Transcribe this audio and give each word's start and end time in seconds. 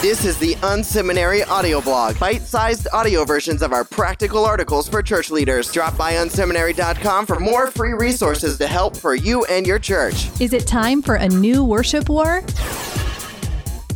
This 0.00 0.24
is 0.24 0.38
the 0.38 0.54
Unseminary 0.62 1.44
audio 1.48 1.80
blog, 1.80 2.20
bite-sized 2.20 2.86
audio 2.92 3.24
versions 3.24 3.62
of 3.62 3.72
our 3.72 3.82
practical 3.82 4.44
articles 4.44 4.88
for 4.88 5.02
church 5.02 5.28
leaders. 5.28 5.72
Drop 5.72 5.96
by 5.96 6.12
unseminary.com 6.12 7.26
for 7.26 7.40
more 7.40 7.72
free 7.72 7.94
resources 7.94 8.58
to 8.58 8.68
help 8.68 8.96
for 8.96 9.16
you 9.16 9.44
and 9.46 9.66
your 9.66 9.80
church. 9.80 10.28
Is 10.40 10.52
it 10.52 10.68
time 10.68 11.02
for 11.02 11.16
a 11.16 11.26
new 11.26 11.64
worship 11.64 12.08
war? 12.08 12.42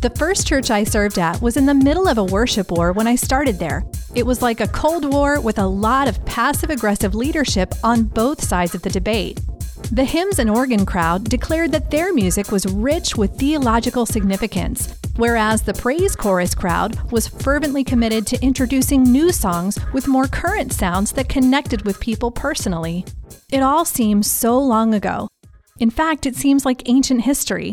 The 0.00 0.10
first 0.16 0.46
church 0.46 0.70
I 0.70 0.84
served 0.84 1.18
at 1.18 1.42
was 1.42 1.58
in 1.58 1.66
the 1.66 1.74
middle 1.74 2.08
of 2.08 2.16
a 2.16 2.24
worship 2.24 2.70
war 2.70 2.92
when 2.92 3.06
I 3.06 3.14
started 3.14 3.58
there. 3.58 3.84
It 4.14 4.24
was 4.24 4.40
like 4.40 4.62
a 4.62 4.68
Cold 4.68 5.04
War 5.04 5.38
with 5.38 5.58
a 5.58 5.66
lot 5.66 6.08
of 6.08 6.24
passive 6.24 6.70
aggressive 6.70 7.14
leadership 7.14 7.74
on 7.84 8.04
both 8.04 8.42
sides 8.42 8.74
of 8.74 8.80
the 8.80 8.88
debate. 8.88 9.38
The 9.92 10.04
hymns 10.04 10.38
and 10.38 10.48
organ 10.48 10.86
crowd 10.86 11.24
declared 11.24 11.72
that 11.72 11.90
their 11.90 12.14
music 12.14 12.50
was 12.50 12.64
rich 12.64 13.16
with 13.16 13.38
theological 13.38 14.06
significance, 14.06 14.94
whereas 15.16 15.62
the 15.62 15.74
praise 15.74 16.16
chorus 16.16 16.54
crowd 16.54 17.10
was 17.12 17.28
fervently 17.28 17.84
committed 17.84 18.26
to 18.26 18.42
introducing 18.42 19.02
new 19.02 19.32
songs 19.32 19.78
with 19.92 20.08
more 20.08 20.26
current 20.26 20.72
sounds 20.72 21.12
that 21.12 21.28
connected 21.28 21.84
with 21.84 22.00
people 22.00 22.30
personally. 22.30 23.04
It 23.50 23.62
all 23.62 23.84
seems 23.84 24.30
so 24.30 24.58
long 24.58 24.94
ago. 24.94 25.28
In 25.78 25.90
fact, 25.90 26.26
it 26.26 26.36
seems 26.36 26.64
like 26.64 26.88
ancient 26.88 27.22
history. 27.22 27.72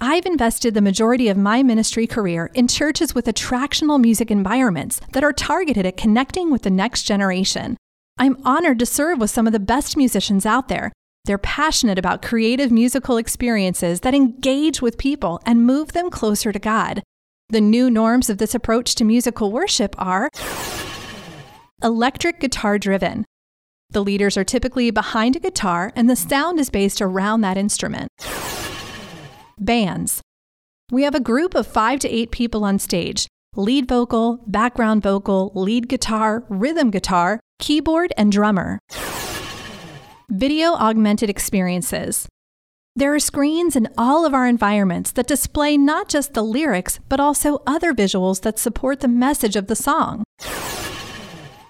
I've 0.00 0.26
invested 0.26 0.74
the 0.74 0.82
majority 0.82 1.28
of 1.28 1.38
my 1.38 1.62
ministry 1.62 2.06
career 2.06 2.50
in 2.52 2.68
churches 2.68 3.14
with 3.14 3.26
attractional 3.26 4.00
music 4.00 4.30
environments 4.30 5.00
that 5.12 5.24
are 5.24 5.32
targeted 5.32 5.86
at 5.86 5.96
connecting 5.96 6.50
with 6.50 6.62
the 6.62 6.70
next 6.70 7.04
generation. 7.04 7.78
I'm 8.18 8.36
honored 8.44 8.78
to 8.80 8.86
serve 8.86 9.18
with 9.18 9.30
some 9.30 9.46
of 9.46 9.54
the 9.54 9.58
best 9.58 9.96
musicians 9.96 10.44
out 10.44 10.68
there 10.68 10.92
they're 11.26 11.38
passionate 11.38 11.98
about 11.98 12.22
creative 12.22 12.70
musical 12.70 13.16
experiences 13.16 14.00
that 14.00 14.14
engage 14.14 14.80
with 14.80 14.96
people 14.96 15.40
and 15.44 15.66
move 15.66 15.92
them 15.92 16.10
closer 16.10 16.52
to 16.52 16.58
God. 16.58 17.02
The 17.48 17.60
new 17.60 17.90
norms 17.90 18.30
of 18.30 18.38
this 18.38 18.54
approach 18.54 18.94
to 18.96 19.04
musical 19.04 19.52
worship 19.52 19.94
are 19.98 20.30
electric 21.82 22.40
guitar 22.40 22.78
driven. 22.78 23.24
The 23.90 24.02
leaders 24.02 24.36
are 24.36 24.44
typically 24.44 24.90
behind 24.90 25.36
a 25.36 25.40
guitar 25.40 25.92
and 25.94 26.08
the 26.08 26.16
sound 26.16 26.58
is 26.58 26.70
based 26.70 27.00
around 27.00 27.42
that 27.42 27.56
instrument. 27.56 28.08
Bands. 29.58 30.22
We 30.90 31.02
have 31.02 31.14
a 31.14 31.20
group 31.20 31.54
of 31.54 31.66
five 31.66 32.00
to 32.00 32.08
eight 32.08 32.30
people 32.30 32.64
on 32.64 32.78
stage 32.78 33.26
lead 33.54 33.88
vocal, 33.88 34.44
background 34.46 35.02
vocal, 35.02 35.50
lead 35.54 35.88
guitar, 35.88 36.44
rhythm 36.48 36.90
guitar, 36.90 37.40
keyboard, 37.58 38.12
and 38.16 38.30
drummer. 38.30 38.78
Video 40.30 40.72
augmented 40.72 41.30
experiences. 41.30 42.26
There 42.96 43.14
are 43.14 43.20
screens 43.20 43.76
in 43.76 43.88
all 43.96 44.26
of 44.26 44.34
our 44.34 44.44
environments 44.44 45.12
that 45.12 45.28
display 45.28 45.76
not 45.76 46.08
just 46.08 46.34
the 46.34 46.42
lyrics, 46.42 46.98
but 47.08 47.20
also 47.20 47.62
other 47.64 47.94
visuals 47.94 48.42
that 48.42 48.58
support 48.58 48.98
the 48.98 49.08
message 49.08 49.54
of 49.54 49.68
the 49.68 49.76
song. 49.76 50.24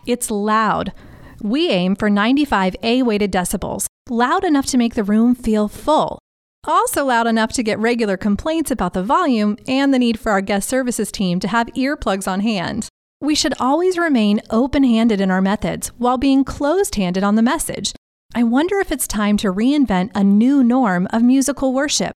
It's 0.07 0.31
loud. 0.31 0.95
We 1.43 1.69
aim 1.69 1.97
for 1.97 2.09
95 2.09 2.77
A 2.83 3.03
weighted 3.03 3.31
decibels, 3.31 3.89
loud 4.09 4.43
enough 4.43 4.65
to 4.67 4.79
make 4.79 4.95
the 4.95 5.05
room 5.05 5.35
feel 5.35 5.69
full. 5.69 6.19
Also 6.65 7.05
loud 7.05 7.27
enough 7.27 7.53
to 7.53 7.63
get 7.63 7.79
regular 7.79 8.17
complaints 8.17 8.71
about 8.71 8.95
the 8.95 9.03
volume 9.03 9.59
and 9.69 9.93
the 9.93 9.99
need 9.99 10.19
for 10.19 10.33
our 10.33 10.41
guest 10.41 10.67
services 10.67 11.13
team 11.13 11.41
to 11.41 11.49
have 11.49 11.67
earplugs 11.77 12.27
on 12.27 12.41
hand. 12.41 12.89
We 13.21 13.35
should 13.35 13.55
always 13.61 13.99
remain 13.99 14.41
open 14.49 14.83
handed 14.83 15.21
in 15.21 15.31
our 15.31 15.43
methods 15.43 15.89
while 15.99 16.17
being 16.17 16.43
closed 16.43 16.95
handed 16.95 17.23
on 17.23 17.35
the 17.35 17.43
message 17.43 17.93
I 18.37 18.43
wonder 18.43 18.81
if 18.81 18.93
it's 18.93 19.07
time 19.07 19.39
to 19.39 19.53
reinvent 19.53 20.11
a 20.15 20.23
new 20.23 20.63
norm 20.63 21.09
of 21.11 21.23
musical 21.23 21.73
worship. 21.73 22.13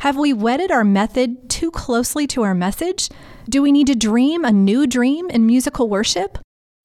Have 0.00 0.14
we 0.14 0.30
wedded 0.30 0.70
our 0.70 0.84
method 0.84 1.48
too 1.48 1.70
closely 1.70 2.26
to 2.26 2.42
our 2.42 2.54
message? 2.54 3.08
Do 3.48 3.62
we 3.62 3.72
need 3.72 3.86
to 3.86 3.94
dream 3.94 4.44
a 4.44 4.52
new 4.52 4.86
dream 4.86 5.30
in 5.30 5.46
musical 5.46 5.88
worship? 5.88 6.36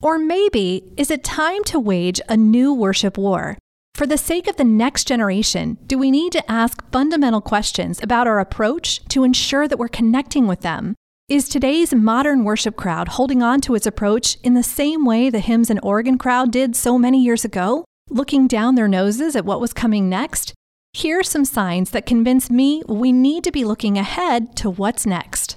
Or 0.02 0.18
maybe 0.18 0.94
is 0.96 1.12
it 1.12 1.26
time 1.26 1.66
to 1.66 1.78
wage 1.78 2.22
a 2.30 2.38
new 2.38 2.74
worship 2.74 3.18
war? 3.18 3.58
For 3.96 4.08
the 4.08 4.18
sake 4.18 4.48
of 4.48 4.56
the 4.56 4.64
next 4.64 5.10
generation, 5.10 5.78
do 5.86 5.98
we 5.98 6.10
need 6.10 6.32
to 6.32 6.50
ask 6.50 6.82
fundamental 6.90 7.42
questions 7.42 8.02
about 8.02 8.28
our 8.28 8.40
approach 8.40 9.04
to 9.10 9.26
ensure 9.26 9.68
that 9.68 9.78
we're 9.78 9.90
connecting 9.90 10.48
with 10.48 10.62
them? 10.62 10.96
Is 11.28 11.50
today's 11.50 11.94
modern 11.94 12.46
worship 12.46 12.78
crowd 12.78 13.10
holding 13.10 13.44
on 13.44 13.60
to 13.62 13.76
its 13.76 13.86
approach 13.86 14.38
in 14.42 14.54
the 14.54 14.64
same 14.64 15.04
way 15.04 15.30
the 15.30 15.42
hymns 15.42 15.70
and 15.70 15.82
organ 15.84 16.18
crowd 16.18 16.50
did 16.52 16.78
so 16.78 16.98
many 16.98 17.22
years 17.22 17.44
ago? 17.44 17.84
Looking 18.10 18.48
down 18.48 18.76
their 18.76 18.88
noses 18.88 19.36
at 19.36 19.46
what 19.46 19.62
was 19.62 19.74
coming 19.74 20.10
next, 20.10 20.54
here 20.94 21.20
are 21.20 21.24
some 21.24 21.46
signs 21.46 21.92
that 21.92 22.06
convince 22.06 22.50
me 22.50 22.82
we 22.88 23.12
need 23.12 23.44
to 23.44 23.52
be 23.52 23.64
looking 23.64 23.98
ahead 23.98 24.56
to 24.58 24.70
what's 24.70 25.06
next. 25.06 25.56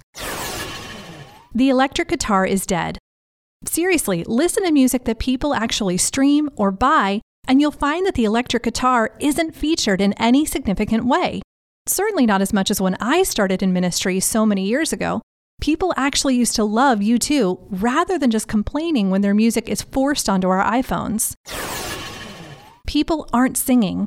The 1.54 1.68
electric 1.68 2.08
guitar 2.08 2.46
is 2.46 2.66
dead. 2.66 2.98
Seriously, 3.64 4.24
listen 4.24 4.64
to 4.64 4.72
music 4.72 5.04
that 5.04 5.18
people 5.18 5.54
actually 5.54 5.96
stream 5.96 6.50
or 6.56 6.70
buy, 6.70 7.20
and 7.46 7.60
you'll 7.60 7.70
find 7.70 8.04
that 8.06 8.14
the 8.14 8.24
electric 8.24 8.64
guitar 8.64 9.16
isn't 9.20 9.54
featured 9.54 10.00
in 10.00 10.12
any 10.14 10.44
significant 10.44 11.04
way. 11.06 11.40
Certainly 11.86 12.26
not 12.26 12.42
as 12.42 12.52
much 12.52 12.70
as 12.70 12.80
when 12.80 12.96
I 13.00 13.22
started 13.22 13.62
in 13.62 13.72
ministry 13.72 14.20
so 14.20 14.44
many 14.44 14.66
years 14.66 14.92
ago. 14.92 15.20
People 15.60 15.94
actually 15.96 16.34
used 16.34 16.56
to 16.56 16.64
love 16.64 16.98
U2 16.98 17.68
rather 17.70 18.18
than 18.18 18.30
just 18.30 18.48
complaining 18.48 19.10
when 19.10 19.20
their 19.20 19.34
music 19.34 19.68
is 19.68 19.82
forced 19.82 20.28
onto 20.28 20.48
our 20.48 20.64
iPhones 20.64 21.34
people 22.92 23.26
aren't 23.32 23.56
singing. 23.56 24.06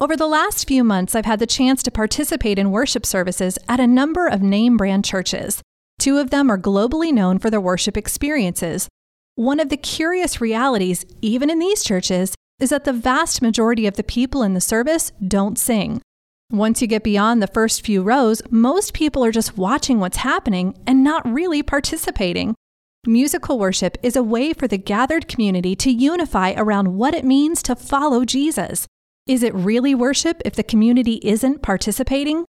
Over 0.00 0.16
the 0.16 0.26
last 0.26 0.66
few 0.66 0.82
months, 0.82 1.14
I've 1.14 1.26
had 1.26 1.38
the 1.38 1.46
chance 1.46 1.80
to 1.84 1.92
participate 1.92 2.58
in 2.58 2.72
worship 2.72 3.06
services 3.06 3.56
at 3.68 3.78
a 3.78 3.86
number 3.86 4.26
of 4.26 4.42
name 4.42 4.76
brand 4.76 5.04
churches. 5.04 5.62
Two 6.00 6.18
of 6.18 6.30
them 6.30 6.50
are 6.50 6.58
globally 6.58 7.12
known 7.12 7.38
for 7.38 7.50
their 7.50 7.60
worship 7.60 7.96
experiences. 7.96 8.88
One 9.36 9.60
of 9.60 9.68
the 9.68 9.76
curious 9.76 10.40
realities, 10.40 11.06
even 11.22 11.50
in 11.50 11.60
these 11.60 11.84
churches, 11.84 12.34
is 12.58 12.70
that 12.70 12.84
the 12.84 12.92
vast 12.92 13.42
majority 13.42 13.86
of 13.86 13.94
the 13.94 14.02
people 14.02 14.42
in 14.42 14.54
the 14.54 14.60
service 14.60 15.12
don't 15.28 15.56
sing. 15.56 16.02
Once 16.50 16.82
you 16.82 16.88
get 16.88 17.04
beyond 17.04 17.40
the 17.40 17.54
first 17.54 17.86
few 17.86 18.02
rows, 18.02 18.42
most 18.50 18.92
people 18.92 19.24
are 19.24 19.30
just 19.30 19.56
watching 19.56 20.00
what's 20.00 20.16
happening 20.16 20.76
and 20.84 21.04
not 21.04 21.24
really 21.32 21.62
participating. 21.62 22.56
Musical 23.06 23.58
worship 23.58 23.96
is 24.02 24.14
a 24.14 24.22
way 24.22 24.52
for 24.52 24.68
the 24.68 24.76
gathered 24.76 25.26
community 25.26 25.74
to 25.74 25.90
unify 25.90 26.52
around 26.54 26.98
what 26.98 27.14
it 27.14 27.24
means 27.24 27.62
to 27.62 27.74
follow 27.74 28.26
Jesus. 28.26 28.86
Is 29.26 29.42
it 29.42 29.54
really 29.54 29.94
worship 29.94 30.42
if 30.44 30.54
the 30.54 30.62
community 30.62 31.18
isn't 31.22 31.62
participating? 31.62 32.44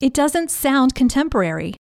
It 0.00 0.12
doesn't 0.12 0.50
sound 0.50 0.96
contemporary. 0.96 1.76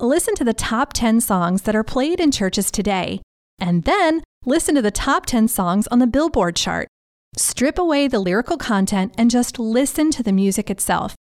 Listen 0.00 0.34
to 0.34 0.42
the 0.42 0.52
top 0.52 0.92
10 0.92 1.20
songs 1.20 1.62
that 1.62 1.76
are 1.76 1.84
played 1.84 2.18
in 2.18 2.32
churches 2.32 2.72
today, 2.72 3.22
and 3.60 3.84
then 3.84 4.24
listen 4.44 4.74
to 4.74 4.82
the 4.82 4.90
top 4.90 5.24
10 5.24 5.46
songs 5.46 5.86
on 5.86 6.00
the 6.00 6.06
Billboard 6.08 6.56
chart. 6.56 6.88
Strip 7.36 7.78
away 7.78 8.08
the 8.08 8.18
lyrical 8.18 8.56
content 8.56 9.14
and 9.16 9.30
just 9.30 9.60
listen 9.60 10.10
to 10.10 10.22
the 10.24 10.32
music 10.32 10.68
itself. 10.68 11.14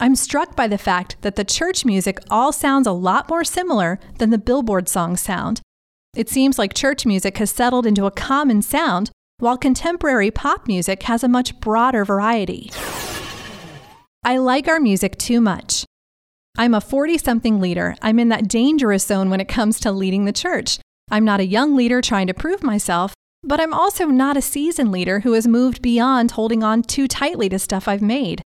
I'm 0.00 0.16
struck 0.16 0.56
by 0.56 0.68
the 0.68 0.78
fact 0.78 1.16
that 1.20 1.36
the 1.36 1.44
church 1.44 1.84
music 1.84 2.18
all 2.30 2.50
sounds 2.50 2.86
a 2.86 2.92
lot 2.92 3.28
more 3.28 3.44
similar 3.44 4.00
than 4.18 4.30
the 4.30 4.38
Billboard 4.38 4.88
songs 4.88 5.20
sound. 5.20 5.60
It 6.16 6.30
seems 6.30 6.58
like 6.58 6.72
church 6.72 7.04
music 7.04 7.36
has 7.38 7.50
settled 7.50 7.86
into 7.86 8.06
a 8.06 8.10
common 8.10 8.62
sound, 8.62 9.10
while 9.38 9.58
contemporary 9.58 10.30
pop 10.30 10.66
music 10.66 11.02
has 11.04 11.22
a 11.22 11.28
much 11.28 11.60
broader 11.60 12.04
variety. 12.04 12.70
I 14.24 14.38
like 14.38 14.66
our 14.66 14.80
music 14.80 15.18
too 15.18 15.40
much. 15.40 15.84
I'm 16.56 16.74
a 16.74 16.80
40 16.80 17.18
something 17.18 17.60
leader. 17.60 17.94
I'm 18.00 18.18
in 18.18 18.28
that 18.30 18.48
dangerous 18.48 19.06
zone 19.06 19.30
when 19.30 19.40
it 19.40 19.48
comes 19.48 19.78
to 19.80 19.92
leading 19.92 20.24
the 20.24 20.32
church. 20.32 20.78
I'm 21.10 21.24
not 21.24 21.40
a 21.40 21.46
young 21.46 21.76
leader 21.76 22.00
trying 22.00 22.28
to 22.28 22.34
prove 22.34 22.62
myself, 22.62 23.14
but 23.42 23.60
I'm 23.60 23.74
also 23.74 24.06
not 24.06 24.36
a 24.36 24.42
seasoned 24.42 24.92
leader 24.92 25.20
who 25.20 25.32
has 25.32 25.46
moved 25.46 25.82
beyond 25.82 26.32
holding 26.32 26.62
on 26.62 26.82
too 26.82 27.08
tightly 27.08 27.48
to 27.50 27.58
stuff 27.58 27.88
I've 27.88 28.02
made. 28.02 28.42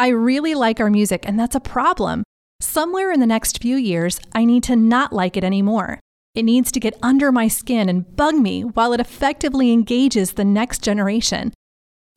I 0.00 0.08
really 0.08 0.54
like 0.54 0.78
our 0.78 0.90
music, 0.90 1.24
and 1.26 1.38
that's 1.38 1.56
a 1.56 1.60
problem. 1.60 2.22
Somewhere 2.60 3.10
in 3.10 3.18
the 3.18 3.26
next 3.26 3.60
few 3.60 3.76
years, 3.76 4.20
I 4.32 4.44
need 4.44 4.62
to 4.64 4.76
not 4.76 5.12
like 5.12 5.36
it 5.36 5.42
anymore. 5.42 5.98
It 6.36 6.44
needs 6.44 6.70
to 6.72 6.80
get 6.80 6.96
under 7.02 7.32
my 7.32 7.48
skin 7.48 7.88
and 7.88 8.14
bug 8.14 8.36
me 8.36 8.62
while 8.62 8.92
it 8.92 9.00
effectively 9.00 9.72
engages 9.72 10.32
the 10.32 10.44
next 10.44 10.84
generation. 10.84 11.52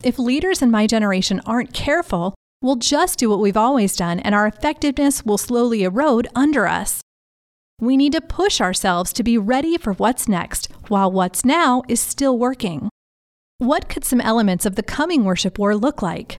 If 0.04 0.20
leaders 0.20 0.62
in 0.62 0.70
my 0.70 0.86
generation 0.86 1.42
aren't 1.46 1.74
careful, 1.74 2.36
we'll 2.62 2.76
just 2.76 3.18
do 3.18 3.32
what 3.32 3.40
we've 3.40 3.58
always 3.58 3.96
done 3.96 4.20
and 4.20 4.36
our 4.36 4.46
effectiveness 4.46 5.26
will 5.26 5.40
slowly 5.40 5.84
erode 5.84 6.28
under 6.36 6.68
us. 6.68 7.02
We 7.80 7.98
need 7.98 8.14
to 8.14 8.22
push 8.22 8.62
ourselves 8.62 9.12
to 9.14 9.24
be 9.24 9.40
ready 9.40 9.76
for 9.78 9.94
what's 9.94 10.28
next, 10.28 10.72
while 10.88 11.12
what's 11.12 11.44
now 11.44 11.82
is 11.88 12.00
still 12.00 12.38
working. 12.38 12.90
What 13.58 13.90
could 13.90 14.06
some 14.06 14.22
elements 14.22 14.68
of 14.68 14.76
the 14.76 14.84
coming 14.84 15.24
worship 15.24 15.58
war 15.58 15.76
look 15.76 16.04
like? 16.04 16.38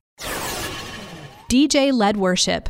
DJ 1.53 1.93
led 1.93 2.17
worship. 2.17 2.69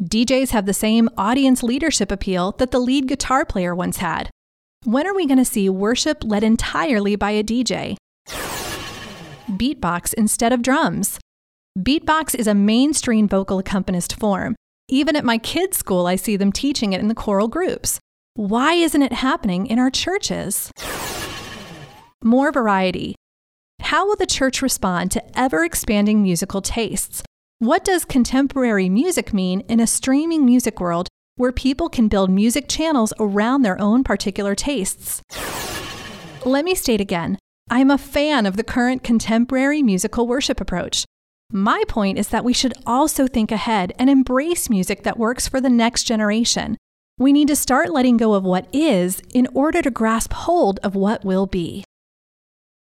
DJs 0.00 0.50
have 0.50 0.66
the 0.66 0.72
same 0.72 1.08
audience 1.16 1.64
leadership 1.64 2.12
appeal 2.12 2.52
that 2.58 2.70
the 2.70 2.78
lead 2.78 3.08
guitar 3.08 3.44
player 3.44 3.74
once 3.74 3.96
had. 3.96 4.30
When 4.84 5.04
are 5.08 5.14
we 5.16 5.26
going 5.26 5.38
to 5.38 5.44
see 5.44 5.68
worship 5.68 6.22
led 6.22 6.44
entirely 6.44 7.16
by 7.16 7.32
a 7.32 7.42
DJ? 7.42 7.96
Beatbox 9.48 10.14
instead 10.14 10.52
of 10.52 10.62
drums. 10.62 11.18
Beatbox 11.76 12.36
is 12.36 12.46
a 12.46 12.54
mainstream 12.54 13.26
vocal 13.26 13.58
accompanist 13.58 14.14
form. 14.14 14.54
Even 14.88 15.16
at 15.16 15.24
my 15.24 15.36
kids' 15.36 15.78
school, 15.78 16.06
I 16.06 16.14
see 16.14 16.36
them 16.36 16.52
teaching 16.52 16.92
it 16.92 17.00
in 17.00 17.08
the 17.08 17.16
choral 17.16 17.48
groups. 17.48 17.98
Why 18.34 18.74
isn't 18.74 19.02
it 19.02 19.12
happening 19.12 19.66
in 19.66 19.80
our 19.80 19.90
churches? 19.90 20.70
More 22.22 22.52
variety. 22.52 23.16
How 23.80 24.06
will 24.06 24.14
the 24.14 24.24
church 24.24 24.62
respond 24.62 25.10
to 25.10 25.36
ever 25.36 25.64
expanding 25.64 26.22
musical 26.22 26.62
tastes? 26.62 27.24
What 27.60 27.84
does 27.84 28.04
contemporary 28.04 28.88
music 28.88 29.32
mean 29.32 29.60
in 29.68 29.78
a 29.78 29.86
streaming 29.86 30.44
music 30.44 30.80
world 30.80 31.08
where 31.36 31.52
people 31.52 31.88
can 31.88 32.08
build 32.08 32.28
music 32.28 32.68
channels 32.68 33.12
around 33.20 33.62
their 33.62 33.80
own 33.80 34.02
particular 34.02 34.56
tastes? 34.56 35.22
Let 36.44 36.64
me 36.64 36.74
state 36.74 37.00
again 37.00 37.38
I'm 37.70 37.92
a 37.92 37.96
fan 37.96 38.44
of 38.44 38.56
the 38.56 38.64
current 38.64 39.04
contemporary 39.04 39.82
musical 39.84 40.26
worship 40.26 40.60
approach. 40.60 41.04
My 41.52 41.84
point 41.88 42.18
is 42.18 42.28
that 42.28 42.44
we 42.44 42.52
should 42.52 42.74
also 42.86 43.28
think 43.28 43.52
ahead 43.52 43.92
and 44.00 44.10
embrace 44.10 44.68
music 44.68 45.04
that 45.04 45.16
works 45.16 45.46
for 45.46 45.60
the 45.60 45.70
next 45.70 46.04
generation. 46.04 46.76
We 47.18 47.32
need 47.32 47.48
to 47.48 47.56
start 47.56 47.92
letting 47.92 48.16
go 48.16 48.34
of 48.34 48.42
what 48.42 48.66
is 48.72 49.22
in 49.32 49.46
order 49.54 49.80
to 49.80 49.90
grasp 49.92 50.32
hold 50.32 50.80
of 50.82 50.96
what 50.96 51.24
will 51.24 51.46
be. 51.46 51.84